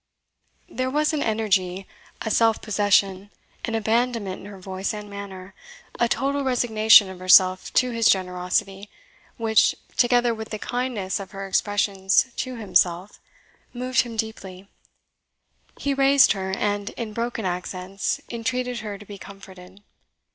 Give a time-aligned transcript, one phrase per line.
[0.67, 1.85] There was an energy,
[2.23, 3.29] a self possession,
[3.65, 5.53] an abandonment in her voice and manner,
[5.99, 8.89] a total resignation of herself to his generosity,
[9.37, 13.19] which, together with the kindness of her expressions to himself,
[13.75, 14.67] moved him deeply.
[15.77, 19.83] He raised her, and, in broken accents, entreated her to be comforted.